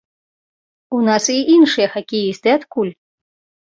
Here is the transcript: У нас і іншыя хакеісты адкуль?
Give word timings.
У 0.97 1.03
нас 1.09 1.29
і 1.35 1.37
іншыя 1.59 1.87
хакеісты 1.95 2.49
адкуль? 2.59 2.95